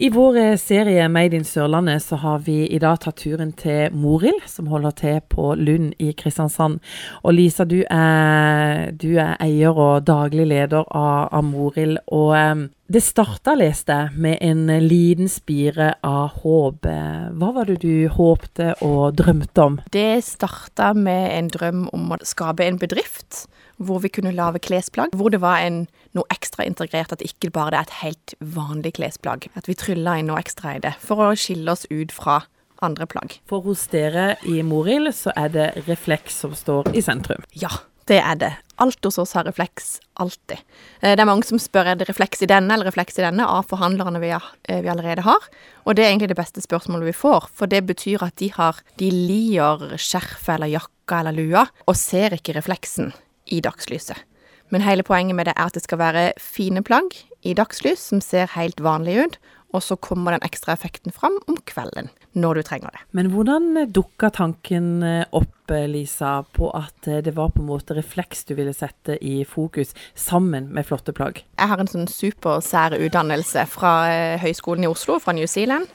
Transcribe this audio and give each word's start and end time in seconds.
I 0.00 0.08
vår 0.10 0.36
eh, 0.36 0.56
serie 0.56 1.08
Made 1.12 1.36
in 1.36 1.44
Sørlandet 1.44 2.00
så 2.00 2.16
har 2.16 2.38
vi 2.46 2.62
i 2.72 2.78
dag 2.80 3.02
tatt 3.02 3.18
turen 3.20 3.50
til 3.52 3.92
Morild, 3.92 4.46
som 4.48 4.70
holder 4.72 4.94
til 4.96 5.18
på 5.28 5.50
Lund 5.60 5.90
i 6.00 6.14
Kristiansand. 6.16 6.78
Og 7.20 7.36
Lisa, 7.36 7.66
du 7.68 7.82
er, 7.84 8.94
du 8.96 9.10
er 9.20 9.34
eier 9.44 9.76
og 9.76 10.06
daglig 10.08 10.46
leder 10.48 10.88
av, 10.88 11.28
av 11.28 11.44
Morild. 11.44 12.00
Og 12.08 12.32
um, 12.32 12.64
det 12.88 13.04
starta, 13.04 13.52
leste 13.60 13.92
jeg, 13.92 14.16
med 14.24 14.40
en 14.40 14.72
liten 14.88 15.28
spire 15.28 15.92
av 16.00 16.40
håp. 16.46 16.88
Hva 17.36 17.52
var 17.60 17.68
det 17.68 17.82
du 17.84 18.08
håpte 18.08 18.72
og 18.80 19.20
drømte 19.20 19.68
om? 19.68 19.80
Det 19.92 20.24
starta 20.24 20.94
med 20.96 21.28
en 21.36 21.52
drøm 21.52 21.90
om 21.92 22.16
å 22.16 22.24
skape 22.24 22.64
en 22.64 22.80
bedrift 22.80 23.44
hvor 23.80 24.02
vi 24.04 24.12
kunne 24.12 24.34
lage 24.36 24.62
klesplagg. 24.62 25.14
Hvor 25.16 25.32
det 25.32 25.40
var 25.42 25.64
en, 25.64 25.84
noe 26.16 26.28
ekstra 26.32 26.66
integrert, 26.68 27.12
at 27.14 27.24
ikke 27.24 27.52
bare 27.54 27.74
det 27.74 27.80
er 27.80 27.88
et 27.88 27.98
helt 28.04 28.34
vanlig 28.56 28.94
klesplagg. 29.00 29.48
At 29.58 29.70
vi 29.70 29.78
trylla 29.78 30.18
inn 30.20 30.30
noe 30.30 30.40
ekstra 30.42 30.76
i 30.76 30.82
det, 30.84 30.94
for 31.02 31.22
å 31.24 31.34
skille 31.38 31.72
oss 31.72 31.86
ut 31.90 32.12
fra 32.14 32.42
andre 32.84 33.06
plagg. 33.08 33.36
For 33.48 33.64
hos 33.64 33.86
dere 33.92 34.34
i 34.48 34.60
Morild 34.66 35.12
så 35.16 35.34
er 35.36 35.52
det 35.52 35.70
refleks 35.88 36.42
som 36.44 36.56
står 36.56 36.92
i 36.96 37.04
sentrum. 37.04 37.44
Ja, 37.52 37.72
det 38.10 38.20
er 38.24 38.38
det. 38.40 38.50
Alt 38.80 39.04
hos 39.04 39.20
oss 39.20 39.34
har 39.36 39.44
refleks, 39.44 39.98
alltid. 40.20 40.62
Eh, 41.00 41.12
det 41.12 41.20
er 41.20 41.28
mange 41.28 41.44
som 41.46 41.60
spør 41.60 41.92
er 41.92 42.00
det 42.00 42.08
refleks 42.08 42.40
i 42.42 42.48
denne 42.48 42.74
eller 42.74 42.88
refleks 42.88 43.20
i 43.20 43.24
denne 43.26 43.44
av 43.44 43.68
forhandlerne 43.70 44.22
vi, 44.22 44.32
har, 44.32 44.46
eh, 44.64 44.80
vi, 44.80 44.88
allerede 44.88 45.26
har. 45.26 45.48
Og 45.84 45.96
det 45.96 46.04
er 46.04 46.14
egentlig 46.14 46.32
det 46.32 46.40
beste 46.40 46.64
spørsmålet 46.64 47.10
vi 47.10 47.16
får, 47.20 47.50
for 47.52 47.70
det 47.70 47.84
betyr 47.86 48.24
at 48.24 48.36
de 48.40 48.50
har 48.56 48.80
De 49.00 49.10
lier 49.12 49.96
skjerfet 50.00 50.56
eller 50.56 50.72
jakka 50.72 51.20
eller 51.20 51.36
lua 51.36 51.66
og 51.86 51.96
ser 51.98 52.36
ikke 52.36 52.56
refleksen 52.56 53.12
i 53.50 53.60
dagslyset. 53.64 54.26
Men 54.70 54.84
hele 54.86 55.02
poenget 55.02 55.34
med 55.36 55.50
det 55.50 55.56
er 55.56 55.66
at 55.66 55.74
det 55.74 55.82
skal 55.82 55.98
være 55.98 56.26
fine 56.38 56.82
plagg 56.86 57.16
i 57.42 57.56
dagslys 57.58 58.10
som 58.12 58.22
ser 58.22 58.52
helt 58.54 58.82
vanlige 58.84 59.26
ut, 59.26 59.40
og 59.74 59.82
så 59.86 59.96
kommer 60.02 60.34
den 60.34 60.46
ekstra 60.46 60.74
effekten 60.74 61.14
fram 61.14 61.36
om 61.48 61.58
kvelden, 61.66 62.08
når 62.34 62.58
du 62.58 62.62
trenger 62.66 62.94
det. 62.94 63.02
Men 63.14 63.30
hvordan 63.30 63.92
dukka 63.94 64.32
tanken 64.34 65.02
eh, 65.06 65.26
opp, 65.30 65.70
eh, 65.70 65.86
Lisa, 65.90 66.40
på 66.56 66.72
at 66.74 67.06
eh, 67.06 67.20
det 67.22 67.36
var 67.36 67.52
på 67.54 67.62
en 67.62 67.68
måte 67.70 67.94
refleks 67.94 68.42
du 68.48 68.56
ville 68.58 68.74
sette 68.74 69.18
i 69.22 69.44
fokus, 69.46 69.94
sammen 70.18 70.72
med 70.74 70.88
flotte 70.88 71.14
plagg? 71.14 71.44
Jeg 71.58 71.70
har 71.70 71.82
en 71.82 71.90
sånn 71.90 72.10
supersær 72.10 72.98
utdannelse 72.98 73.66
fra 73.70 73.94
Høgskolen 74.42 74.88
i 74.88 74.90
Oslo, 74.90 75.20
fra 75.22 75.36
New 75.38 75.46
Zealand, 75.50 75.86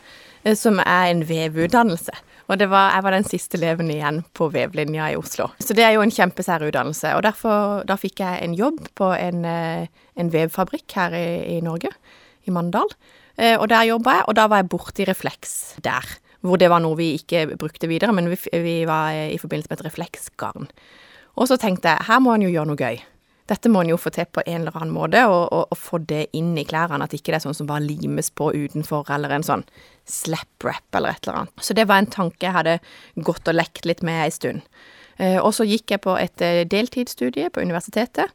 som 0.55 0.79
er 0.79 1.09
en 1.09 1.25
vevutdannelse. 1.27 2.16
Og 2.45 2.61
var, 2.69 2.91
jeg 2.93 3.03
var 3.05 3.15
den 3.15 3.25
siste 3.25 3.57
eleven 3.57 3.89
igjen 3.89 4.19
på 4.38 4.51
vevlinja 4.53 5.09
i 5.11 5.17
Oslo. 5.17 5.47
Så 5.57 5.73
det 5.73 5.85
er 5.85 5.95
jo 5.95 6.03
en 6.05 6.13
kjempesær 6.13 6.65
utdannelse. 6.67 7.15
Og 7.17 7.23
derfor 7.25 7.81
da 7.89 7.97
fikk 7.97 8.21
jeg 8.21 8.43
en 8.45 8.53
jobb 8.57 8.83
på 8.97 9.09
en, 9.17 9.45
eh, 9.49 9.88
en 10.15 10.29
vevfabrikk 10.33 10.93
her 10.93 11.16
i, 11.17 11.57
i, 11.57 11.61
Norge, 11.66 11.89
i 12.45 12.53
Mandal. 12.53 12.93
Eh, 13.38 13.57
og 13.57 13.67
der 13.73 13.89
jobba 13.89 14.19
jeg, 14.19 14.27
og 14.29 14.38
da 14.38 14.45
var 14.51 14.61
jeg 14.61 14.69
borti 14.69 15.09
Refleks 15.09 15.75
der. 15.81 16.05
Hvor 16.45 16.61
det 16.61 16.69
var 16.69 16.83
noe 16.85 16.99
vi 16.99 17.16
ikke 17.17 17.57
brukte 17.57 17.89
videre, 17.89 18.13
men 18.13 18.29
vi, 18.29 18.38
vi 18.53 18.77
var 18.85 19.09
i 19.09 19.41
forbindelse 19.41 19.71
med 19.71 19.79
et 19.79 19.88
refleksgarn. 19.88 20.69
Og 21.35 21.49
så 21.49 21.57
tenkte 21.57 21.95
jeg 21.95 22.05
her 22.05 22.21
må 22.21 22.35
en 22.35 22.45
jo 22.45 22.53
gjøre 22.53 22.69
noe 22.69 22.79
gøy. 22.79 23.01
Dette 23.45 23.69
må 23.69 23.83
en 23.83 23.91
jo 23.91 23.97
få 24.01 24.09
til 24.13 24.25
på 24.25 24.41
en 24.45 24.63
eller 24.63 24.77
annen 24.79 24.93
måte, 24.95 25.21
og, 25.29 25.43
og, 25.53 25.67
og, 25.69 25.77
få 25.77 25.99
det 26.09 26.23
inn 26.38 26.55
i 26.57 26.65
klærne. 26.65 27.03
At 27.05 27.13
ikke 27.13 27.29
det 27.29 27.38
er 27.38 27.45
sånn 27.45 27.57
som 27.57 27.69
bare 27.69 27.85
limes 27.85 28.31
på 28.33 28.49
utenfor, 28.55 29.05
eller 29.13 29.35
en 29.35 29.45
sånn 29.45 29.65
slap-wrap 30.09 30.97
eller 30.97 31.13
et 31.13 31.27
eller 31.27 31.43
annet. 31.43 31.61
Så 31.61 31.77
det 31.77 31.85
var 31.89 32.01
en 32.01 32.09
tanke 32.09 32.47
jeg 32.47 32.55
hadde 32.55 32.79
gått 33.27 33.45
og 33.51 33.57
lekt 33.57 33.85
litt 33.85 34.01
med 34.05 34.23
ei 34.23 34.33
stund. 34.33 34.66
Eh, 35.21 35.38
og 35.38 35.53
så 35.55 35.67
gikk 35.67 35.93
jeg 35.93 36.03
på 36.03 36.17
et 36.19 36.41
eh, 36.43 36.66
deltidsstudie 36.69 37.53
på 37.53 37.63
universitetet. 37.63 38.33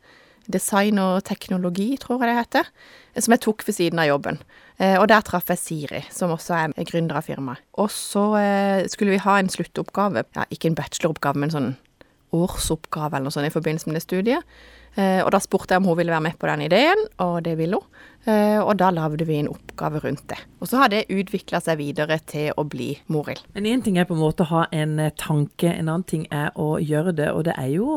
Design 0.50 0.98
og 1.02 1.24
teknologi, 1.26 1.92
tror 2.00 2.22
jeg 2.22 2.30
det 2.30 2.38
heter. 2.40 2.72
Som 3.18 3.34
jeg 3.34 3.44
tok 3.44 3.66
ved 3.66 3.76
siden 3.76 4.00
av 4.02 4.08
jobben. 4.08 4.40
Eh, 4.80 4.96
og 4.96 5.10
der 5.10 5.26
traff 5.26 5.50
jeg 5.50 5.60
Siri, 5.60 6.00
som 6.14 6.32
også 6.32 6.56
er 6.56 6.88
gründer 6.88 7.18
av 7.18 7.26
firmaet. 7.26 7.60
Og 7.82 7.90
så 7.92 8.24
eh, 8.38 8.88
skulle 8.88 9.18
vi 9.18 9.24
ha 9.26 9.36
en 9.38 9.50
sluttoppgave. 9.52 10.24
Ja, 10.38 10.46
ikke 10.54 10.70
en 10.70 10.78
bacheloroppgave, 10.78 11.42
men 11.42 11.50
en 11.50 11.56
sånn 11.58 11.72
årsoppgave 12.30 13.18
eller 13.18 13.26
noe 13.26 13.34
sånt 13.34 13.48
i 13.48 13.52
forbindelse 13.52 13.90
med 13.90 13.98
det 13.98 14.06
studiet. 14.06 14.60
Eh, 14.98 15.20
og 15.22 15.30
da 15.34 15.38
spurte 15.42 15.76
jeg 15.76 15.82
om 15.82 15.90
hun 15.90 15.98
ville 16.00 16.14
være 16.14 16.26
med 16.30 16.38
på 16.40 16.48
den 16.50 16.66
ideen, 16.66 17.04
og 17.22 17.42
det 17.46 17.56
ville 17.60 17.78
hun. 17.78 18.06
Eh, 18.28 18.58
og 18.60 18.74
da 18.76 18.90
lagde 18.92 19.24
vi 19.24 19.38
en 19.40 19.48
oppgave 19.48 20.02
rundt 20.02 20.26
det. 20.28 20.36
Og 20.60 20.68
så 20.68 20.82
har 20.82 20.90
det 20.92 21.06
utvikla 21.08 21.56
seg 21.64 21.78
videre 21.80 22.18
til 22.28 22.50
å 22.52 22.66
bli 22.68 22.90
Morild. 23.08 23.40
Men 23.54 23.68
én 23.70 23.84
ting 23.84 23.96
er 23.96 24.04
på 24.08 24.12
en 24.12 24.20
måte 24.20 24.44
å 24.44 24.50
ha 24.50 24.64
en 24.76 24.98
eh, 25.00 25.14
tanke, 25.16 25.70
en 25.70 25.88
annen 25.88 26.04
ting 26.10 26.26
er 26.28 26.50
å 26.60 26.74
gjøre 26.84 27.14
det. 27.16 27.30
Og 27.32 27.46
det 27.48 27.54
er 27.56 27.70
jo 27.72 27.96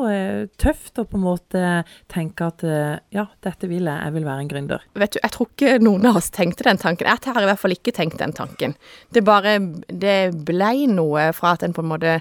tøft 0.60 1.02
å 1.02 1.04
på 1.08 1.18
en 1.18 1.26
måte 1.26 1.74
tenke 2.12 2.48
at 2.48 2.64
ja, 3.12 3.26
dette 3.44 3.68
vil 3.68 3.84
jeg, 3.84 4.00
jeg 4.00 4.14
vil 4.14 4.26
være 4.26 4.44
en 4.44 4.50
gründer. 4.50 4.88
Vet 4.96 5.16
du, 5.16 5.20
jeg 5.20 5.34
tror 5.34 5.50
ikke 5.50 5.76
noen 5.82 6.08
av 6.08 6.18
oss 6.20 6.30
tenkte 6.32 6.66
den 6.66 6.80
tanken. 6.80 7.10
Jeg 7.10 7.34
har 7.34 7.44
i 7.44 7.50
hvert 7.50 7.60
fall 7.60 7.76
ikke 7.76 7.94
tenkt 7.96 8.20
den 8.22 8.32
tanken. 8.36 8.76
Det 9.12 9.24
bare 9.26 9.58
Det 9.88 10.32
blei 10.46 10.86
noe 10.88 11.30
fra 11.36 11.54
at 11.58 11.64
en 11.66 11.74
på 11.76 11.84
en 11.84 11.92
måte 11.92 12.18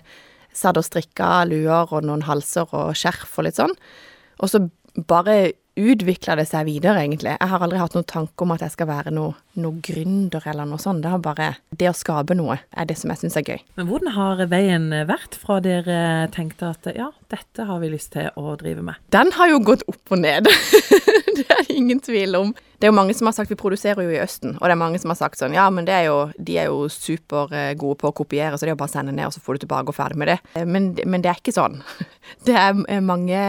satt 0.54 0.78
og 0.78 0.86
strikka 0.86 1.44
luer 1.50 1.92
og 1.94 2.06
noen 2.06 2.26
halser 2.28 2.68
og 2.76 2.98
skjerf 2.98 3.40
og 3.40 3.48
litt 3.48 3.60
sånn. 3.60 3.74
Og 4.38 4.50
så 4.50 4.70
bare 5.08 5.54
utvikla 5.76 6.36
det 6.38 6.46
seg 6.50 6.68
videre, 6.68 7.02
egentlig. 7.02 7.34
Jeg 7.34 7.50
har 7.50 7.64
aldri 7.66 7.80
hatt 7.82 7.96
noen 7.98 8.08
tanke 8.10 8.46
om 8.46 8.54
at 8.54 8.64
jeg 8.66 8.76
skal 8.76 8.90
være 8.90 9.14
noe, 9.14 9.34
noe 9.60 9.80
gründer 9.86 10.46
eller 10.50 10.70
noe 10.70 10.82
sånt. 10.82 11.04
Det 11.04 11.14
har 11.14 11.22
bare 11.24 11.54
Det 11.74 11.90
å 11.90 11.96
skape 11.98 12.36
noe 12.38 12.60
er 12.70 12.90
det 12.90 12.98
som 13.00 13.10
jeg 13.10 13.24
syns 13.24 13.38
er 13.40 13.48
gøy. 13.48 13.64
Men 13.80 13.90
hvordan 13.90 14.14
har 14.14 14.44
veien 14.52 14.90
vært 15.10 15.38
fra 15.42 15.60
dere 15.64 16.30
tenkte 16.34 16.74
at 16.74 16.92
ja, 16.96 17.10
dette 17.34 17.66
har 17.66 17.82
vi 17.82 17.90
lyst 17.94 18.14
til 18.14 18.30
å 18.38 18.54
drive 18.60 18.86
med? 18.86 19.02
Den 19.14 19.34
har 19.38 19.50
jo 19.50 19.64
gått 19.66 19.86
opp 19.90 20.14
og 20.14 20.22
ned. 20.22 20.50
det 21.38 21.48
er 21.50 21.74
ingen 21.74 22.02
tvil 22.04 22.38
om. 22.38 22.54
Det 22.84 22.90
er 22.90 22.92
jo 22.92 22.98
mange 22.98 23.14
som 23.16 23.30
har 23.30 23.36
sagt 23.38 23.48
Vi 23.48 23.56
produserer 23.56 24.04
jo 24.04 24.12
i 24.12 24.20
Østen, 24.20 24.58
og 24.58 24.68
det 24.68 24.74
er 24.74 24.80
mange 24.82 25.00
som 25.00 25.14
har 25.14 25.16
sagt 25.16 25.40
sånn 25.40 25.54
Ja, 25.56 25.70
men 25.72 25.88
er 25.88 26.10
jo, 26.10 26.18
de 26.36 26.58
er 26.60 26.68
jo 26.68 26.90
supergode 26.92 27.96
på 28.02 28.10
å 28.10 28.16
kopiere, 28.18 28.58
så 28.58 28.66
det 28.66 28.74
er 28.74 28.76
jo 28.76 28.82
bare 28.82 28.92
å 28.92 28.96
sende 28.98 29.14
ned, 29.16 29.30
og 29.30 29.36
så 29.36 29.44
får 29.44 29.56
du 29.56 29.64
tilbake 29.64 29.94
og 29.94 29.96
ferdig 29.96 30.20
med 30.20 30.34
det. 30.34 30.38
Men, 30.68 30.90
men 31.08 31.24
det 31.24 31.32
er 31.32 31.40
ikke 31.40 31.56
sånn. 31.56 31.80
Det 32.48 32.56
er 32.56 32.76
eh, 32.92 33.00
mange 33.04 33.40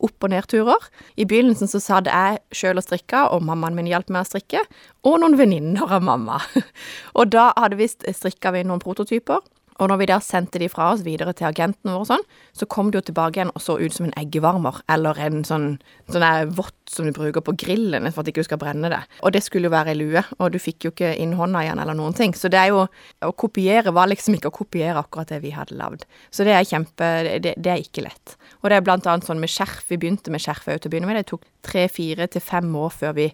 opp- 0.00 0.24
og 0.26 0.32
nedturer. 0.32 0.86
I 1.20 1.26
begynnelsen 1.28 1.69
så 1.70 1.80
satt 1.82 2.10
jeg 2.10 2.40
sjøl 2.56 2.80
og 2.80 2.84
strikka, 2.84 3.26
og 3.34 3.44
mammaen 3.46 3.76
min 3.78 3.88
hjalp 3.90 4.10
meg 4.12 4.26
å 4.26 4.30
strikke. 4.30 4.64
Og 5.06 5.20
noen 5.22 5.38
venninner 5.40 5.94
av 5.96 6.04
mamma. 6.04 6.40
Og 7.18 7.30
da 7.32 7.50
hadde 7.56 7.78
vi 7.80 7.88
strikka 7.88 8.52
vi 8.54 8.66
noen 8.66 8.82
prototyper. 8.82 9.40
Og 9.80 9.88
når 9.88 10.00
vi 10.02 10.08
da 10.10 10.18
sendte 10.22 10.60
de 10.60 10.68
fra 10.70 10.90
oss 10.92 11.04
videre 11.06 11.32
til 11.36 11.48
agenten 11.48 11.88
vår 11.90 12.02
og 12.04 12.08
sånn, 12.10 12.24
så 12.56 12.68
kom 12.70 12.90
det 12.90 13.00
jo 13.00 13.06
tilbake 13.08 13.38
igjen 13.40 13.52
og 13.54 13.62
så 13.64 13.78
ut 13.80 13.96
som 13.96 14.06
en 14.08 14.14
eggevarmer, 14.20 14.82
eller 14.92 15.18
en 15.24 15.40
sånn, 15.46 15.68
sånn 16.12 16.52
vått 16.56 16.76
som 16.90 17.08
du 17.08 17.14
bruker 17.16 17.44
på 17.44 17.54
grillen 17.60 18.08
for 18.10 18.22
at 18.22 18.30
ikke 18.30 18.44
du 18.44 18.48
skal 18.50 18.60
brenne 18.60 18.90
det. 18.92 19.00
Og 19.24 19.32
det 19.34 19.42
skulle 19.46 19.70
jo 19.70 19.74
være 19.74 19.94
ei 19.94 20.00
lue, 20.00 20.24
og 20.38 20.52
du 20.52 20.60
fikk 20.60 20.86
jo 20.86 20.92
ikke 20.94 21.14
inn 21.22 21.36
hånda 21.38 21.64
igjen 21.64 21.80
eller 21.82 21.96
noen 21.96 22.16
ting. 22.16 22.36
Så 22.36 22.52
det 22.52 22.60
er 22.60 22.72
jo 22.74 22.86
Å 23.20 23.30
kopiere 23.36 23.92
var 23.92 24.08
liksom 24.08 24.34
ikke 24.36 24.48
å 24.48 24.54
kopiere 24.54 25.00
akkurat 25.00 25.28
det 25.28 25.40
vi 25.42 25.52
hadde 25.52 25.76
lagd. 25.76 26.06
Så 26.32 26.44
det 26.46 26.54
er 26.56 26.66
kjempe 26.66 27.06
det, 27.26 27.54
det, 27.56 27.70
er 27.70 27.82
ikke 27.82 28.04
lett. 28.06 28.36
Og 28.60 28.70
det 28.70 28.78
er 28.78 28.84
blant 28.86 29.06
annet 29.08 29.26
sånn 29.28 29.40
med 29.42 29.52
skjerf. 29.52 29.84
Vi 29.90 29.98
begynte 30.00 30.32
med 30.32 30.42
skjerf 30.42 30.68
òg 30.70 30.80
til 30.80 30.88
å 30.88 30.92
begynne 30.94 31.10
med. 31.10 31.20
Det 31.20 31.28
tok 31.30 31.44
tre, 31.66 31.84
fire 31.92 32.28
til 32.32 32.42
fem 32.44 32.72
år 32.80 32.94
før 32.96 33.14
vi 33.18 33.28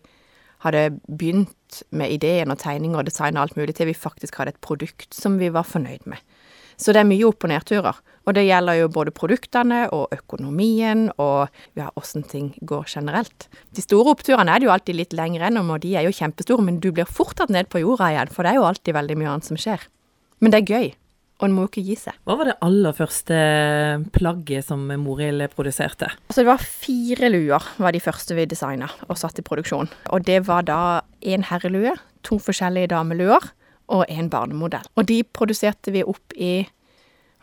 hadde 0.67 0.89
begynt 1.07 1.83
med 1.91 2.13
ideen 2.15 2.53
og 2.53 2.61
tegninger 2.63 3.01
og 3.01 3.09
design 3.09 3.39
og 3.39 3.47
alt 3.47 3.57
mulig, 3.59 3.77
til 3.79 3.91
vi 3.91 3.97
faktisk 3.97 4.39
hadde 4.41 4.55
et 4.55 4.65
produkt 4.65 5.15
som 5.15 5.41
vi 5.41 5.53
var 5.55 5.67
fornøyd 5.67 6.07
med. 6.11 6.21
Så 6.77 6.93
det 6.93 7.01
er 7.01 7.09
mye 7.09 7.25
opp- 7.25 7.47
og 7.47 7.51
nedturer. 7.51 7.97
Og 8.27 8.35
det 8.35 8.45
gjelder 8.49 8.81
jo 8.81 8.89
både 8.93 9.15
produktene 9.15 9.85
og 9.95 10.11
økonomien 10.13 11.07
og 11.23 11.47
ja, 11.79 11.89
åssen 11.97 12.27
ting 12.27 12.51
går 12.67 12.89
generelt. 12.91 13.47
De 13.73 13.85
store 13.85 14.13
oppturene 14.17 14.51
er 14.51 14.61
det 14.61 14.69
jo 14.69 14.75
alltid 14.75 14.99
litt 14.99 15.15
lenger 15.17 15.47
enn 15.47 15.61
om, 15.63 15.71
og 15.73 15.85
de 15.85 15.95
er 15.97 16.09
jo 16.09 16.15
kjempestore, 16.17 16.65
men 16.67 16.81
du 16.83 16.91
blir 16.93 17.09
fort 17.09 17.37
tatt 17.39 17.55
ned 17.55 17.71
på 17.71 17.85
jorda 17.85 18.11
igjen, 18.13 18.33
for 18.35 18.43
det 18.43 18.53
er 18.53 18.61
jo 18.61 18.67
alltid 18.69 18.99
veldig 18.99 19.19
mye 19.21 19.33
annet 19.33 19.49
som 19.49 19.61
skjer. 19.61 19.87
Men 20.43 20.53
det 20.53 20.65
er 20.65 20.75
gøy. 20.75 20.89
Og 21.37 21.45
en 21.47 21.53
må 21.53 21.67
jo 21.67 21.69
ikke 21.69 21.85
gi 21.85 21.97
seg. 22.01 22.17
Hva 22.25 22.39
var 22.39 22.49
det 22.49 22.57
aller 22.65 22.95
første 22.97 23.39
plagget 24.17 24.65
som 24.65 24.87
Morild 25.03 25.45
produserte? 25.53 26.09
Altså 26.31 26.43
det 26.43 26.49
var 26.49 26.65
fire 26.65 27.29
luer 27.33 27.67
var 27.83 27.93
de 27.93 28.01
første 28.01 28.37
vi 28.39 28.47
designa 28.49 28.89
og 29.09 29.19
satt 29.21 29.43
i 29.43 29.45
produksjon. 29.45 29.91
Og 30.17 30.25
det 30.25 30.41
var 30.49 30.65
da 30.69 30.79
én 31.21 31.45
herrelue, 31.51 31.93
to 32.25 32.41
forskjellige 32.41 32.95
dameluer 32.95 33.51
og 33.93 34.09
en 34.09 34.31
barnemodell. 34.33 34.89
Og 34.97 35.07
de 35.11 35.21
produserte 35.37 35.93
vi 35.95 36.07
opp 36.07 36.35
i 36.41 36.65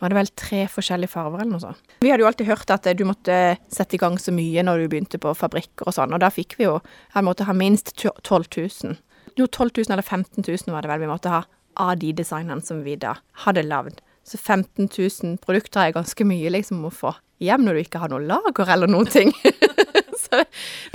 var 0.02 0.10
det 0.10 0.18
vel 0.18 0.30
tre 0.36 0.64
forskjellige 0.68 1.14
farger 1.14 1.40
eller 1.40 1.54
noe 1.54 1.62
sånt. 1.62 1.94
Vi 2.02 2.10
hadde 2.10 2.24
jo 2.24 2.28
alltid 2.28 2.48
hørt 2.50 2.72
at 2.74 2.88
du 2.98 3.04
måtte 3.08 3.38
sette 3.72 3.96
i 3.96 4.00
gang 4.02 4.18
så 4.20 4.34
mye 4.34 4.64
når 4.66 4.82
du 4.82 4.88
begynte 4.92 5.20
på 5.22 5.32
fabrikker 5.38 5.86
og 5.86 5.94
sånn, 5.96 6.12
og 6.12 6.20
da 6.20 6.32
fikk 6.34 6.58
vi 6.58 6.66
jo 6.66 6.80
Jeg 7.14 7.24
måtte 7.24 7.46
ha 7.46 7.54
minst 7.56 7.94
12 7.94 8.50
000. 8.58 8.98
Jo, 9.38 9.46
12 9.46 9.70
000 9.86 9.94
eller 9.94 10.02
15 10.02 10.42
000 10.42 10.74
var 10.74 10.82
det 10.82 10.90
vel 10.90 11.06
vi 11.06 11.10
måtte 11.10 11.32
ha 11.32 11.44
av 11.80 11.96
de 12.02 12.12
designene 12.16 12.64
som 12.64 12.82
vi 12.84 12.96
da 13.00 13.16
hadde 13.44 13.66
lagd. 13.66 14.00
Så 14.24 14.38
15 14.40 14.88
000 14.88 15.38
produkter 15.44 15.82
er 15.82 15.96
ganske 15.96 16.24
mye 16.26 16.52
liksom 16.52 16.84
å 16.86 16.92
få 16.92 17.12
hjem 17.44 17.66
når 17.66 17.76
du 17.76 17.82
ikke 17.82 18.00
har 18.00 18.12
noe 18.12 18.24
lager 18.24 18.70
eller 18.72 18.90
noen 18.90 19.10
ting. 19.10 19.34
så 20.24 20.44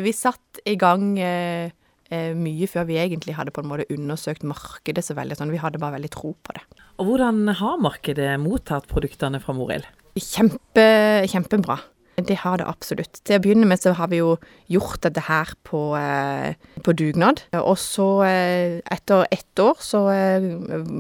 vi 0.02 0.14
satt 0.16 0.62
i 0.66 0.76
gang 0.80 1.12
eh, 1.22 1.70
eh, 2.10 2.32
mye 2.38 2.70
før 2.70 2.88
vi 2.90 2.98
egentlig 3.02 3.38
hadde 3.38 3.54
på 3.54 3.64
en 3.64 3.70
måte 3.70 3.88
undersøkt 3.94 4.48
markedet 4.48 5.06
så 5.06 5.18
veldig. 5.18 5.38
sånn, 5.38 5.54
Vi 5.54 5.62
hadde 5.62 5.82
bare 5.82 6.00
veldig 6.00 6.12
tro 6.16 6.34
på 6.34 6.58
det. 6.58 6.66
Og 7.00 7.12
Hvordan 7.12 7.46
har 7.62 7.80
markedet 7.80 8.34
mottatt 8.42 8.90
produktene 8.92 9.40
fra 9.44 9.56
Morild? 9.56 9.88
Kjempe, 10.20 10.90
kjempebra. 11.32 11.78
Det 12.26 12.38
har 12.44 12.60
det 12.60 12.68
absolutt. 12.68 13.20
Til 13.24 13.38
å 13.38 13.42
begynne 13.44 13.68
med 13.70 13.80
så 13.82 13.94
har 13.98 14.10
vi 14.12 14.20
jo 14.20 14.36
gjort 14.72 15.02
dette 15.06 15.24
her 15.28 15.52
på, 15.68 15.96
eh, 15.98 16.56
på 16.84 16.94
dugnad. 16.94 17.44
Og 17.54 17.78
så, 17.78 18.24
eh, 18.26 18.82
etter 18.92 19.26
ett 19.32 19.60
år, 19.60 19.76
så 19.80 20.10
eh, 20.12 20.40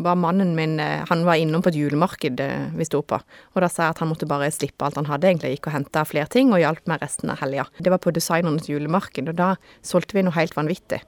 var 0.04 0.16
mannen 0.16 0.56
min 0.56 0.80
Han 0.80 1.25
var 1.25 1.36
innom 1.36 1.62
på 1.62 1.69
et 1.69 1.75
julemarked 1.75 2.39
vi 2.75 2.86
sto 2.86 3.01
på. 3.01 3.19
Og 3.56 3.62
da 3.62 3.68
sa 3.68 3.83
jeg 3.83 3.89
at 3.95 4.00
han 4.00 4.10
måtte 4.10 4.27
bare 4.27 4.51
slippe 4.51 4.86
alt 4.86 4.95
han 4.95 5.06
hadde, 5.06 5.27
egentlig. 5.27 5.57
Gikk 5.57 5.68
og 5.68 5.74
henta 5.74 6.06
flere 6.06 6.30
ting 6.30 6.54
og 6.54 6.60
hjalp 6.60 6.88
meg 6.88 7.01
resten 7.01 7.30
av 7.30 7.39
helga. 7.39 7.66
Det 7.80 7.89
var 7.89 8.00
på 8.00 8.13
designernes 8.13 8.69
julemarked, 8.69 9.27
og 9.30 9.36
da 9.36 9.56
solgte 9.83 10.13
vi 10.13 10.24
noe 10.24 10.33
helt 10.33 10.56
vanvittig. 10.56 11.01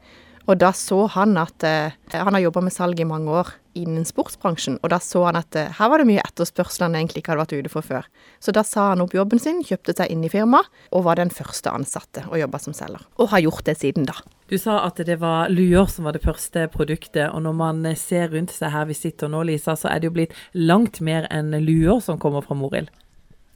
Og 0.48 0.58
da 0.58 0.72
så 0.72 1.08
han 1.10 1.38
at 1.38 1.62
Han 1.62 2.34
har 2.34 2.42
jobba 2.42 2.62
med 2.62 2.74
salg 2.74 3.00
i 3.00 3.06
mange 3.06 3.30
år 3.30 3.48
innen 3.78 4.04
sportsbransjen, 4.08 4.78
og 4.84 4.92
da 4.94 5.00
så 5.04 5.24
han 5.28 5.40
at 5.40 5.56
eh, 5.56 5.72
her 5.78 5.90
var 5.92 6.02
det 6.02 6.08
mye 6.10 6.24
etterspørsel 6.26 6.86
han 6.88 6.98
egentlig 7.00 7.22
ikke 7.24 7.34
hadde 7.34 7.46
vært 7.46 7.56
ute 7.66 7.72
for 7.74 7.86
før. 7.88 8.08
Så 8.44 8.54
da 8.56 8.64
sa 8.68 8.90
han 8.92 9.04
opp 9.04 9.16
jobben 9.16 9.40
sin, 9.42 9.62
kjøpte 9.64 9.96
seg 9.98 10.12
inn 10.12 10.26
i 10.28 10.32
firmaet, 10.32 10.68
og 10.92 11.06
var 11.08 11.20
den 11.22 11.32
første 11.34 11.72
ansatte 11.72 12.26
og 12.28 12.40
jobba 12.42 12.60
som 12.64 12.76
selger. 12.76 13.06
Og 13.18 13.32
har 13.32 13.44
gjort 13.46 13.66
det 13.70 13.78
siden 13.80 14.08
da. 14.10 14.18
Du 14.52 14.58
sa 14.60 14.82
at 14.84 15.00
det 15.08 15.16
var 15.22 15.48
luer 15.54 15.88
som 15.88 16.10
var 16.10 16.18
det 16.18 16.26
første 16.26 16.66
produktet, 16.74 17.30
og 17.32 17.46
når 17.46 17.56
man 17.56 17.86
eh, 17.88 17.96
ser 18.00 18.34
rundt 18.34 18.52
seg 18.56 18.74
her 18.76 18.90
vi 18.90 18.98
sitter 18.98 19.32
nå, 19.32 19.46
Lisa, 19.48 19.78
så 19.80 19.92
er 19.92 20.02
det 20.04 20.12
jo 20.12 20.16
blitt 20.20 20.36
langt 20.54 21.00
mer 21.00 21.30
enn 21.32 21.56
luer 21.64 22.04
som 22.04 22.20
kommer 22.20 22.44
fra 22.44 22.58
Morild. 22.60 22.92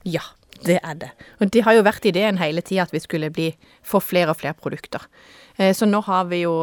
Ja, 0.06 0.22
det 0.64 0.78
er 0.80 0.94
det. 0.96 1.10
Og 1.42 1.50
det 1.52 1.64
har 1.66 1.76
jo 1.76 1.84
vært 1.84 2.06
ideen 2.08 2.38
hele 2.40 2.62
tida 2.64 2.86
at 2.86 2.94
vi 2.94 3.02
skulle 3.04 3.28
bli, 3.34 3.50
få 3.84 4.00
flere 4.00 4.32
og 4.32 4.40
flere 4.40 4.56
produkter. 4.56 5.04
Eh, 5.58 5.74
Så 5.76 5.84
nå 5.84 6.00
har 6.06 6.30
vi 6.30 6.44
jo 6.46 6.62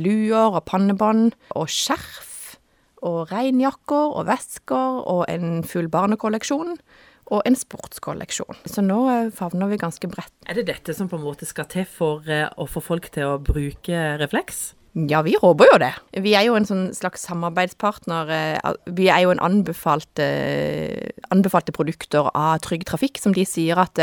luer 0.00 0.54
og 0.54 0.64
pannebånd 0.64 1.34
og 1.54 1.68
skjerf 1.68 2.33
og 3.04 3.32
regnjakker 3.32 4.14
og 4.16 4.26
vesker 4.30 5.02
og 5.04 5.26
en 5.28 5.60
full 5.68 5.90
barnekolleksjon 5.92 6.78
og 7.32 7.40
en 7.48 7.56
sportskolleksjon. 7.56 8.58
Så 8.68 8.82
nå 8.84 8.98
eh, 9.08 9.30
favner 9.32 9.70
vi 9.70 9.78
ganske 9.80 10.08
bredt. 10.12 10.32
Er 10.48 10.58
det 10.58 10.66
dette 10.68 10.92
som 10.96 11.08
på 11.08 11.16
en 11.16 11.24
måte 11.24 11.48
skal 11.48 11.68
til 11.72 11.86
for 11.88 12.24
eh, 12.28 12.48
å 12.60 12.66
få 12.68 12.82
folk 12.84 13.08
til 13.14 13.30
å 13.30 13.38
bruke 13.40 14.02
refleks? 14.20 14.74
Ja, 14.94 15.24
vi 15.26 15.32
håper 15.40 15.66
jo 15.72 15.78
det. 15.82 15.88
Vi 16.22 16.36
er 16.38 16.44
jo 16.46 16.54
en 16.54 16.68
sånn 16.68 16.84
slags 16.94 17.24
samarbeidspartner. 17.26 18.28
eh, 18.30 18.76
Vi 18.94 19.08
er 19.10 19.24
jo 19.24 19.32
en 19.32 19.40
anbefalt, 19.42 20.20
eh, 20.22 21.08
anbefalte 21.34 21.72
produkter 21.74 22.28
av 22.30 22.60
Trygg 22.62 22.84
Trafikk, 22.86 23.18
som 23.18 23.32
de 23.34 23.46
sier 23.48 23.80
at 23.80 23.98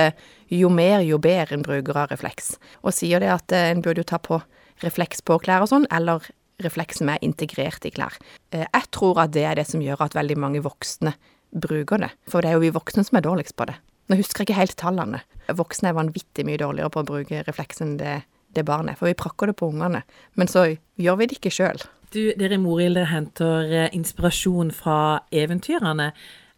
jo 0.52 0.74
mer, 0.74 1.06
jo 1.06 1.22
bedre 1.22 1.56
en 1.56 1.64
bruker 1.64 1.96
av 1.96 2.10
refleks. 2.12 2.58
Og 2.84 2.92
sier 2.98 3.22
det 3.22 3.30
at 3.32 3.54
en 3.54 3.86
burde 3.86 4.02
jo 4.02 4.10
ta 4.10 4.18
på 4.18 4.42
refleks 4.82 5.22
på 5.22 5.38
klær 5.40 5.62
og 5.64 5.70
sånn, 5.70 5.86
eller 5.94 6.26
refleks 6.66 7.00
som 7.02 7.10
er 7.14 7.22
integrert 7.26 7.86
i 7.86 7.92
klær. 7.94 8.18
Eh, 8.52 8.66
Jeg 8.74 8.90
tror 8.92 9.20
at 9.24 9.32
det 9.36 9.44
er 9.46 9.56
det 9.56 9.68
som 9.68 9.82
gjør 9.82 10.02
at 10.06 10.16
veldig 10.18 10.38
mange 10.38 10.62
voksne 10.64 11.14
bruker 11.52 11.98
det. 12.00 12.12
For 12.32 12.42
det 12.42 12.50
er 12.52 12.54
jo 12.60 12.66
vi 12.66 12.72
voksne 12.76 13.04
som 13.06 13.18
er 13.18 13.26
dårligst 13.26 13.56
på 13.60 13.66
det. 13.68 13.76
Nå 14.10 14.18
husker 14.20 14.42
jeg 14.44 14.50
ikke 14.50 14.60
helt 14.60 14.78
tallene. 14.80 15.22
Voksne 15.56 15.90
er 15.92 15.98
vanvittig 15.98 16.46
mye 16.48 16.60
dårligere 16.60 16.92
på 16.92 17.02
å 17.04 17.08
bruke 17.08 17.44
refleks 17.48 17.82
enn 17.84 17.98
det, 18.00 18.22
det 18.56 18.66
barnet 18.68 18.94
er, 18.96 19.00
for 19.00 19.08
vi 19.08 19.16
prakker 19.20 19.52
det 19.52 19.58
på 19.60 19.70
ungene. 19.72 20.04
Men 20.36 20.48
så 20.52 20.66
gjør 21.00 21.20
vi 21.20 21.28
det 21.32 21.38
ikke 21.40 21.54
sjøl. 21.56 21.84
Du, 22.12 22.34
dere 22.36 22.58
i 22.58 22.60
Morild 22.60 23.00
henter 23.08 23.72
eh, 23.72 23.90
inspirasjon 23.96 24.72
fra 24.76 25.22
eventyrene. 25.32 26.10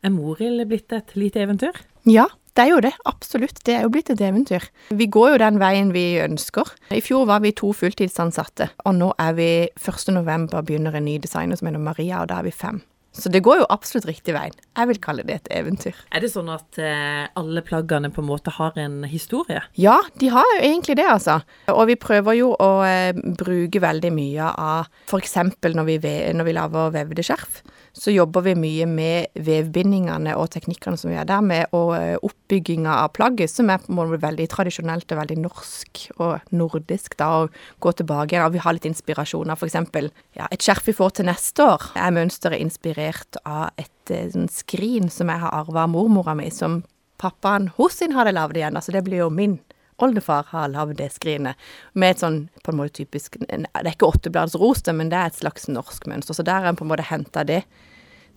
Er 0.03 0.09
Morild 0.13 0.65
blitt 0.71 0.93
et 0.97 1.13
lite 1.15 1.43
eventyr? 1.45 1.77
Ja, 2.09 2.25
det 2.53 2.63
er 2.65 2.69
jo 2.69 2.79
det. 2.85 2.93
Absolutt. 3.09 3.63
Det 3.65 3.75
er 3.75 3.85
jo 3.85 3.91
blitt 3.93 4.11
et 4.13 4.21
eventyr. 4.21 4.69
Vi 4.93 5.09
går 5.09 5.33
jo 5.33 5.41
den 5.41 5.59
veien 5.61 5.93
vi 5.95 6.05
ønsker. 6.21 6.69
I 6.93 7.01
fjor 7.01 7.25
var 7.29 7.41
vi 7.45 7.53
to 7.57 7.73
fulltidsansatte, 7.73 8.69
og 8.85 8.97
nå 8.99 9.11
er 9.21 9.37
vi 9.37 9.51
1. 9.73 10.09
november 10.13 10.61
begynner 10.61 10.97
en 10.97 11.07
ny 11.09 11.19
designer 11.23 11.57
som 11.57 11.69
heter 11.69 11.81
Maria, 11.81 12.21
og 12.21 12.29
da 12.29 12.41
er 12.41 12.49
vi 12.49 12.53
fem. 12.53 12.83
Så 13.13 13.29
det 13.29 13.43
går 13.45 13.59
jo 13.61 13.65
absolutt 13.69 14.07
riktig 14.09 14.33
veien. 14.33 14.55
Jeg 14.73 14.89
vil 14.89 14.99
kalle 15.01 15.25
det 15.27 15.35
et 15.35 15.49
eventyr. 15.59 15.97
Er 16.09 16.23
det 16.23 16.31
sånn 16.33 16.49
at 16.49 16.79
eh, 16.81 17.27
alle 17.37 17.61
plaggene 17.65 18.09
på 18.13 18.23
en 18.23 18.29
måte 18.31 18.53
har 18.55 18.77
en 18.81 19.03
historie? 19.05 19.61
Ja, 19.77 19.99
de 20.17 20.31
har 20.33 20.47
jo 20.55 20.63
egentlig 20.65 20.97
det, 20.97 21.05
altså. 21.05 21.37
Og 21.69 21.85
vi 21.91 21.97
prøver 22.01 22.39
jo 22.39 22.49
å 22.57 22.71
eh, 22.87 23.13
bruke 23.13 23.83
veldig 23.83 24.13
mye 24.17 24.49
av 24.49 24.89
f.eks. 25.05 25.37
Når, 25.61 25.85
vi 25.85 26.15
når 26.33 26.49
vi 26.49 26.57
lager 26.57 26.95
vevde 26.97 27.25
skjerf, 27.29 27.61
så 27.93 28.11
jobber 28.11 28.41
vi 28.41 28.55
mye 28.57 28.85
med 28.89 29.43
vevbindingene 29.45 30.33
og 30.39 30.47
teknikkene 30.55 30.97
som 30.97 31.11
vi 31.11 31.17
gjør 31.17 31.27
der, 31.29 31.43
med 31.45 31.75
og 31.77 31.91
eh, 31.97 32.15
oppbygginga 32.25 32.95
av 33.03 33.11
plagget, 33.13 33.51
som 33.53 33.69
er 33.69 33.83
på 33.83 33.93
måte 33.93 34.17
veldig 34.23 34.47
tradisjonelt 34.49 35.13
og 35.13 35.19
veldig 35.21 35.37
norsk 35.43 36.01
og 36.17 36.55
nordisk, 36.57 37.13
da, 37.19 37.29
og 37.43 37.83
gå 37.85 37.93
tilbake 37.99 38.33
igjen. 38.33 38.47
Og 38.47 38.55
vi 38.55 38.63
har 38.65 38.73
litt 38.73 38.89
inspirasjon 38.89 39.53
av 39.53 39.61
f.eks. 39.61 40.09
Ja, 40.39 40.49
et 40.49 40.65
skjerf 40.65 40.89
vi 40.89 40.97
får 40.97 41.19
til 41.19 41.29
neste 41.29 41.67
år, 41.75 41.91
er 41.93 42.17
mønsteret 42.17 42.65
inspirert 42.65 43.37
av 43.45 43.69
et 43.77 44.13
eh, 44.13 44.25
sånn 44.33 44.49
skrin 44.49 45.13
som 45.13 45.29
jeg 45.29 45.45
har 45.45 45.53
arva 45.61 45.85
av 45.85 45.93
mormora 45.93 46.33
mi, 46.39 46.49
som 46.49 46.81
pappaen 47.21 47.69
hos 47.77 48.01
sin 48.01 48.17
hadde 48.17 48.33
lagd 48.33 48.57
igjen. 48.57 48.79
Altså 48.79 48.95
det 48.95 49.05
blir 49.05 49.21
jo 49.21 49.29
min 49.29 49.59
oldefar 50.03 50.49
har 50.51 50.71
lagd 50.73 50.97
det 50.99 51.09
skrinet 51.15 51.59
med 51.93 52.13
et 52.13 52.23
sånn 52.23 52.43
på 52.63 52.73
en 52.73 52.79
måte 52.79 52.97
typisk 53.01 53.39
Det 53.41 53.65
er 53.71 53.91
ikke 53.93 54.11
åtteblads 54.11 54.57
roste, 54.59 54.93
men 54.95 55.11
det 55.11 55.19
er 55.19 55.31
et 55.31 55.41
slags 55.41 55.67
norsk 55.71 56.07
mønster. 56.11 56.37
Så 56.37 56.45
der 56.45 56.61
har 56.61 56.71
en 56.71 56.79
på 56.79 56.85
en 56.85 56.91
måte 56.91 57.07
henta 57.07 57.45
det, 57.47 57.63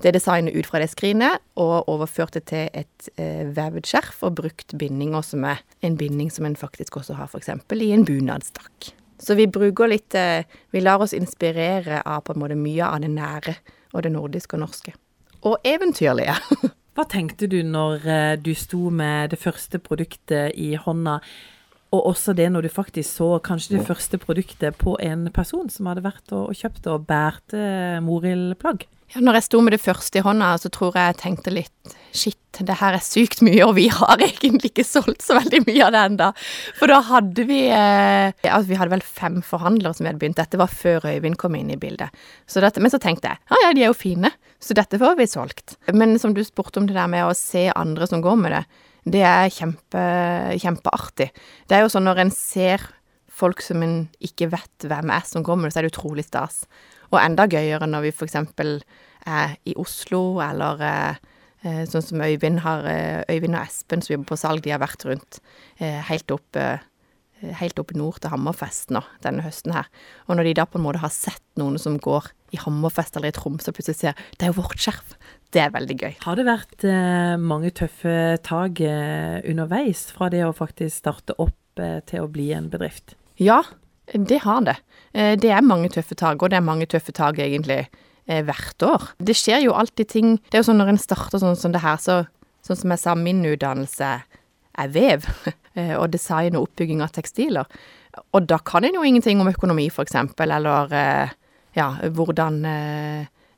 det 0.02 0.12
designet 0.16 0.56
ut 0.56 0.68
fra 0.68 0.80
det 0.82 0.90
skrinet 0.92 1.40
og 1.56 1.88
overført 1.88 2.36
det 2.36 2.44
til 2.50 2.68
et 2.76 3.08
eh, 3.16 3.46
vevd 3.56 3.88
skjerf 3.88 4.22
og 4.26 4.36
brukt 4.42 4.76
bindinger 4.76 5.24
som 5.24 5.46
er 5.48 5.62
en 5.86 5.96
binding 5.96 6.30
som 6.32 6.48
en 6.48 6.58
faktisk 6.58 7.00
også 7.00 7.16
har 7.16 7.30
f.eks. 7.32 7.48
i 7.48 7.92
en 7.96 8.04
bunadstakk. 8.04 8.92
Så 9.18 9.34
vi 9.34 9.46
bruker 9.48 9.88
litt 9.88 10.14
eh, 10.14 10.44
Vi 10.70 10.82
lar 10.82 11.00
oss 11.00 11.16
inspirere 11.16 12.02
av 12.04 12.26
på 12.26 12.34
en 12.34 12.42
måte 12.42 12.58
mye 12.60 12.84
av 12.84 13.00
det 13.00 13.12
nære 13.14 13.56
og 13.94 14.02
det 14.04 14.12
nordiske 14.12 14.58
og 14.58 14.66
norske. 14.66 14.92
Og 15.46 15.56
eventyrlige. 15.64 16.36
Hva 16.96 17.04
tenkte 17.08 17.48
du 17.48 17.58
når 17.64 18.06
eh, 18.08 18.34
du 18.40 18.54
sto 18.56 18.88
med 18.92 19.32
det 19.32 19.40
første 19.40 19.80
produktet 19.84 20.54
i 20.56 20.74
hånda, 20.80 21.18
og 21.96 22.10
også 22.12 22.34
det 22.36 22.50
når 22.52 22.66
du 22.66 22.72
faktisk 22.72 23.18
så 23.20 23.30
kanskje 23.44 23.78
det 23.78 23.86
første 23.88 24.20
produktet 24.22 24.76
på 24.80 24.96
en 25.02 25.26
person 25.34 25.70
som 25.72 25.88
hadde 25.90 26.04
vært 26.06 26.32
og, 26.32 26.50
og 26.52 26.58
kjøpt 26.58 26.90
og 26.92 27.08
båret 27.08 27.56
eh, 27.56 27.98
Morild-plagg? 28.04 28.86
Ja, 29.14 29.20
når 29.22 29.38
jeg 29.38 29.46
sto 29.46 29.60
med 29.62 29.70
det 29.76 29.82
første 29.84 30.18
i 30.18 30.24
hånda, 30.24 30.48
så 30.58 30.70
tror 30.74 30.96
jeg 30.98 31.12
jeg 31.12 31.18
tenkte 31.20 31.52
litt 31.54 31.96
Shit, 32.16 32.58
det 32.64 32.78
her 32.80 32.96
er 32.96 33.04
sykt 33.04 33.42
mye, 33.44 33.60
og 33.66 33.74
vi 33.76 33.86
har 33.92 34.22
egentlig 34.24 34.72
ikke 34.72 34.86
solgt 34.88 35.22
så 35.22 35.36
veldig 35.36 35.60
mye 35.66 35.84
av 35.84 35.92
det 35.94 36.02
enda. 36.10 36.30
For 36.78 36.90
da 36.90 37.02
hadde 37.04 37.44
vi 37.46 37.60
eh, 37.68 38.32
Altså, 38.48 38.66
vi 38.70 38.78
hadde 38.80 38.94
vel 38.94 39.04
fem 39.04 39.38
forhandlere 39.44 39.94
som 39.94 40.06
vi 40.06 40.10
hadde 40.10 40.22
begynt. 40.22 40.40
Dette 40.40 40.58
var 40.58 40.72
før 40.72 41.06
Øyvind 41.06 41.38
kom 41.38 41.54
inn 41.58 41.70
i 41.74 41.78
bildet. 41.78 42.14
Så 42.50 42.62
dette, 42.64 42.82
men 42.82 42.92
så 42.92 43.00
tenkte 43.02 43.30
jeg 43.34 43.42
ja, 43.52 43.60
ja, 43.66 43.74
de 43.76 43.84
er 43.84 43.92
jo 43.92 43.98
fine, 43.98 44.32
så 44.62 44.74
dette 44.78 44.98
får 45.02 45.18
vi 45.20 45.28
solgt. 45.30 45.76
Men 45.94 46.16
som 46.22 46.34
du 46.34 46.42
spurte 46.46 46.82
om 46.82 46.88
det 46.88 46.96
der 46.96 47.10
med 47.12 47.28
å 47.28 47.36
se 47.36 47.68
andre 47.76 48.08
som 48.10 48.24
går 48.24 48.40
med 48.42 48.56
det, 48.56 48.64
det 49.06 49.22
er 49.22 49.52
kjempe, 49.54 50.02
kjempeartig. 50.58 51.30
Det 51.68 51.76
er 51.76 51.84
jo 51.84 51.90
sånn 51.92 52.06
når 52.08 52.24
en 52.24 52.32
ser 52.34 52.82
folk 53.36 53.60
som 53.62 53.84
en 53.84 53.98
ikke 54.24 54.48
vet 54.50 54.86
hvem 54.88 55.12
er 55.14 55.26
som 55.28 55.44
kommer, 55.46 55.70
så 55.70 55.80
er 55.80 55.86
det 55.86 55.94
utrolig 55.94 56.26
stas. 56.26 56.64
Og 57.12 57.20
enda 57.20 57.46
gøyere 57.50 57.86
når 57.86 58.08
vi 58.08 58.12
eksempel 58.26 58.80
er 59.26 59.56
i 59.68 59.76
Oslo, 59.78 60.40
eller 60.42 60.82
eh, 60.82 61.84
sånn 61.90 62.04
som 62.04 62.24
Øyvind 62.24 62.62
har 62.64 62.86
eh, 62.90 63.22
Øyvind 63.30 63.58
og 63.58 63.62
Espen 63.62 64.02
som 64.02 64.16
jobber 64.16 64.32
på 64.32 64.40
salg, 64.40 64.64
de 64.64 64.74
har 64.74 64.82
vært 64.82 65.06
rundt 65.06 65.40
eh, 65.78 66.02
helt 66.10 66.34
opp 66.34 66.58
eh, 66.60 66.78
Helt 67.60 67.76
opp 67.76 67.90
nord 67.92 68.16
til 68.24 68.30
Hammerfest 68.32 68.88
nå, 68.96 69.02
denne 69.20 69.42
høsten 69.44 69.74
her. 69.76 69.90
Og 70.24 70.38
når 70.38 70.46
de 70.48 70.54
da 70.56 70.64
på 70.64 70.78
en 70.78 70.86
måte 70.86 71.02
har 71.02 71.12
sett 71.12 71.44
noen 71.60 71.76
som 71.76 71.98
går 72.00 72.30
i 72.56 72.60
Hammerfest 72.62 73.18
eller 73.18 73.28
i 73.28 73.36
Tromsø, 73.36 73.68
og 73.68 73.76
plutselig 73.76 73.98
ser 73.98 74.22
det 74.40 74.46
er 74.46 74.54
jo 74.54 74.62
vårt 74.62 74.80
skjerf, 74.80 75.12
det 75.56 75.62
er 75.64 75.72
veldig 75.74 75.96
gøy. 76.02 76.14
Har 76.26 76.36
det 76.38 76.44
vært 76.46 76.84
eh, 76.84 77.34
mange 77.40 77.70
tøffe 77.76 78.14
tak 78.44 78.80
eh, 78.84 79.40
underveis 79.48 80.06
fra 80.12 80.28
det 80.32 80.42
å 80.44 80.52
faktisk 80.56 80.92
starte 81.00 81.36
opp 81.42 81.80
eh, 81.80 81.98
til 82.08 82.26
å 82.26 82.30
bli 82.32 82.50
en 82.56 82.68
bedrift? 82.72 83.14
Ja, 83.40 83.62
det 84.12 84.42
har 84.44 84.60
det. 84.68 84.76
Eh, 85.16 85.34
Det 85.40 85.50
er 85.50 85.64
mange 85.64 85.88
tøffe 85.92 86.14
tak, 86.14 86.42
og 86.42 86.52
det 86.52 86.60
er 86.60 86.66
mange 86.66 86.86
tøffe 86.86 87.14
tak 87.16 87.40
egentlig 87.42 87.86
eh, 88.28 88.42
hvert 88.44 88.84
år. 88.86 89.08
Det 89.18 89.36
skjer 89.36 89.64
jo 89.64 89.74
alltid 89.76 90.08
ting 90.12 90.34
Det 90.50 90.58
er 90.58 90.62
jo 90.64 90.68
sånn 90.70 90.78
når 90.82 90.92
en 90.94 91.00
starter 91.00 91.40
sånn 91.42 91.56
som 91.58 91.72
det 91.74 91.82
her, 91.84 91.96
så 91.96 92.24
sånn 92.66 92.78
som 92.82 92.92
jeg 92.92 93.02
sa, 93.02 93.14
min 93.14 93.44
utdannelse 93.46 94.10
er 94.76 94.88
vev, 94.92 95.24
eh, 95.78 95.94
og 95.96 96.10
design 96.12 96.56
og 96.58 96.68
oppbygging 96.68 97.00
av 97.04 97.14
tekstiler. 97.16 97.64
Og 98.36 98.44
da 98.48 98.58
kan 98.60 98.84
en 98.84 98.96
jo 99.00 99.04
ingenting 99.06 99.40
om 99.40 99.48
økonomi, 99.48 99.88
for 99.92 100.04
eksempel, 100.04 100.52
eller 100.52 100.92
ja, 101.76 101.90
hvordan 102.16 102.62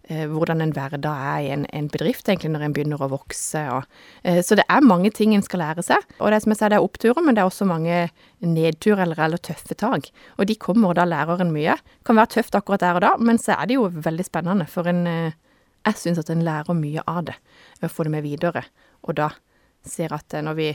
hvordan 0.08 0.62
en 0.64 0.72
hverdag 0.72 1.24
er 1.30 1.40
i 1.44 1.48
en, 1.52 1.66
en 1.76 1.88
bedrift, 1.92 2.28
egentlig, 2.28 2.50
når 2.54 2.64
en 2.64 2.74
begynner 2.76 3.02
å 3.04 3.10
vokse. 3.12 3.60
Og, 3.74 3.98
eh, 4.22 4.40
så 4.44 4.56
det 4.56 4.64
er 4.72 4.86
mange 4.86 5.10
ting 5.14 5.34
en 5.36 5.44
skal 5.44 5.60
lære 5.60 5.84
seg. 5.84 6.04
Og 6.18 6.30
det 6.30 6.38
er 6.38 6.44
som 6.44 6.54
jeg 6.54 6.60
sier, 6.60 6.72
det 6.72 6.78
er 6.78 6.86
oppturer, 6.86 7.24
men 7.24 7.36
det 7.36 7.42
er 7.42 7.50
også 7.50 7.68
mange 7.68 7.98
nedturer 8.44 9.04
eller, 9.04 9.20
eller 9.26 9.42
tøffe 9.44 9.76
tak. 9.78 10.08
Og 10.38 10.48
de 10.48 10.56
kommer, 10.56 10.92
og 10.92 10.96
da 11.00 11.04
lærer 11.08 11.44
en 11.44 11.52
mye. 11.52 11.76
Kan 12.08 12.20
være 12.20 12.38
tøft 12.38 12.56
akkurat 12.56 12.84
der 12.84 13.00
og 13.00 13.04
da, 13.04 13.12
men 13.20 13.40
så 13.42 13.58
er 13.58 13.68
det 13.68 13.76
jo 13.76 13.90
veldig 13.92 14.26
spennende. 14.28 14.68
For 14.70 14.88
en 14.88 15.04
eh, 15.10 15.36
Jeg 15.86 15.96
syns 15.96 16.18
at 16.18 16.30
en 16.32 16.42
lærer 16.44 16.74
mye 16.74 17.04
av 17.06 17.22
det, 17.28 17.36
å 17.82 17.88
få 17.88 18.04
det 18.04 18.16
med 18.16 18.24
videre. 18.26 18.64
Og 19.06 19.14
da 19.20 19.30
ser 19.86 20.12
at 20.16 20.34
eh, 20.34 20.44
når 20.44 20.58
vi 20.58 20.72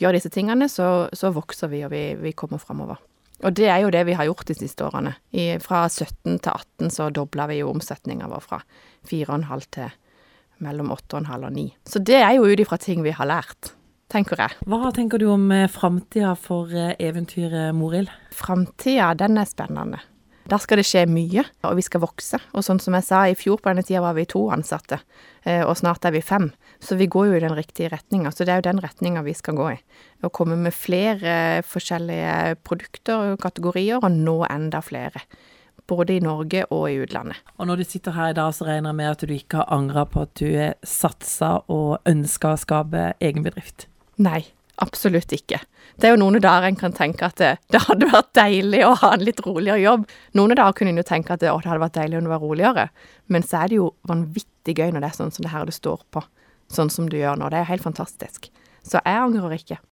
gjør 0.00 0.16
disse 0.16 0.32
tingene, 0.32 0.68
så, 0.68 1.08
så 1.12 1.32
vokser 1.34 1.72
vi, 1.72 1.84
og 1.84 1.92
vi, 1.92 2.06
vi 2.20 2.36
kommer 2.36 2.60
framover. 2.62 3.00
Og 3.44 3.52
det 3.56 3.68
er 3.68 3.82
jo 3.84 3.92
det 3.92 4.04
vi 4.08 4.16
har 4.16 4.28
gjort 4.28 4.48
de 4.48 4.56
siste 4.56 4.86
årene. 4.86 5.14
I, 5.36 5.58
fra 5.62 5.84
17 5.88 6.38
til 6.40 6.50
18 6.50 6.92
så 6.94 7.10
dobla 7.12 7.48
vi 7.50 7.60
jo 7.60 7.70
omsetninga 7.72 8.28
vår 8.30 8.44
fra 8.44 8.60
4,5 9.10 9.68
til 9.76 9.92
mellom 10.64 10.92
8,5 10.94 11.34
og 11.44 11.52
9. 11.52 11.66
Så 11.84 12.00
det 12.00 12.20
er 12.22 12.36
jo 12.38 12.46
ut 12.48 12.62
ifra 12.62 12.78
ting 12.80 13.02
vi 13.04 13.12
har 13.12 13.28
lært, 13.28 13.74
tenker 14.12 14.40
jeg. 14.40 14.56
Hva 14.70 14.92
tenker 14.96 15.20
du 15.20 15.28
om 15.34 15.50
eh, 15.52 15.68
framtida 15.68 16.32
for 16.38 16.72
eh, 16.72 16.94
eventyret 17.02 17.74
Morild? 17.76 18.12
Framtida, 18.32 19.12
den 19.18 19.40
er 19.40 19.50
spennende. 19.50 20.00
Da 20.50 20.58
skal 20.60 20.80
det 20.80 20.84
skje 20.84 21.06
mye, 21.08 21.44
og 21.64 21.78
vi 21.78 21.84
skal 21.86 22.02
vokse. 22.02 22.36
Og 22.52 22.64
sånn 22.66 22.80
som 22.82 22.94
jeg 22.98 23.06
sa, 23.06 23.22
i 23.24 23.36
fjor 23.38 23.62
på 23.62 23.70
denne 23.70 23.84
tida 23.86 24.02
var 24.04 24.16
vi 24.18 24.26
to 24.28 24.42
ansatte, 24.52 24.98
eh, 25.48 25.62
og 25.64 25.78
snart 25.80 26.04
er 26.04 26.12
vi 26.12 26.20
fem. 26.20 26.50
Så 26.84 26.98
vi 27.00 27.08
går 27.08 27.30
jo 27.30 27.38
i 27.38 27.44
den 27.46 27.56
riktige 27.56 27.88
retninga. 27.94 28.32
Så 28.32 28.44
det 28.44 28.52
er 28.52 28.60
jo 28.60 28.68
den 28.68 28.82
retninga 28.84 29.22
vi 29.24 29.32
skal 29.36 29.56
gå 29.56 29.70
i. 29.72 29.78
Å 30.20 30.32
komme 30.32 30.58
med 30.60 30.76
flere 30.76 31.62
forskjellige 31.64 32.58
produkter 32.66 33.32
og 33.32 33.40
kategorier, 33.40 34.04
og 34.04 34.12
nå 34.12 34.42
enda 34.50 34.82
flere. 34.84 35.24
Både 35.88 36.16
i 36.16 36.24
Norge 36.24 36.64
og 36.72 36.90
i 36.90 37.00
utlandet. 37.04 37.40
Og 37.56 37.68
når 37.68 37.80
du 37.80 37.84
sitter 37.88 38.16
her 38.16 38.32
i 38.32 38.36
dag, 38.36 38.52
så 38.56 38.68
regner 38.68 38.92
jeg 38.92 39.00
med 39.00 39.10
at 39.14 39.24
du 39.24 39.32
ikke 39.32 39.62
har 39.62 39.72
angra 39.72 40.04
på 40.08 40.24
at 40.24 40.36
du 40.40 40.48
satsa 40.84 41.58
og 41.72 42.04
ønska 42.08 42.52
å 42.52 42.60
skape 42.60 43.10
egen 43.24 43.44
bedrift? 43.44 43.88
Nei, 44.20 44.44
absolutt 44.82 45.32
ikke. 45.34 45.60
Det 46.00 46.08
er 46.08 46.14
jo 46.14 46.20
noen 46.20 46.40
dager 46.42 46.66
en 46.68 46.78
kan 46.78 46.94
tenke 46.96 47.26
at 47.28 47.38
det, 47.38 47.52
det, 47.70 47.84
hadde 47.86 48.10
vært 48.10 48.32
deilig 48.34 48.82
å 48.86 48.94
ha 49.02 49.12
en 49.14 49.24
litt 49.26 49.42
roligere 49.46 49.82
jobb. 49.82 50.06
Noen 50.38 50.56
dager 50.58 50.78
kunne 50.78 50.94
en 50.94 51.00
jo 51.00 51.06
tenke 51.06 51.36
at 51.36 51.44
det, 51.44 51.52
å, 51.52 51.60
det 51.62 51.70
hadde 51.70 51.84
vært 51.84 51.98
deilig 51.98 52.18
om 52.18 52.26
det 52.26 52.34
var 52.34 52.42
roligere. 52.42 52.88
Men 53.30 53.46
så 53.46 53.62
er 53.62 53.70
det 53.70 53.80
jo 53.80 53.92
vanvittig 54.10 54.76
gøy 54.78 54.90
når 54.94 55.04
det 55.04 55.10
er 55.10 55.18
sånn 55.20 55.34
som 55.34 55.46
det 55.46 55.54
her 55.54 55.68
det 55.68 55.76
står 55.76 56.02
på. 56.14 56.24
Sånn 56.74 56.90
som 56.90 57.08
du 57.10 57.18
gjør 57.20 57.38
nå. 57.38 57.50
Det 57.52 57.60
er 57.60 57.66
jo 57.66 57.72
helt 57.74 57.86
fantastisk. 57.86 58.50
Så 58.84 59.00
jeg 59.00 59.20
angrer 59.20 59.56
ikke. 59.56 59.78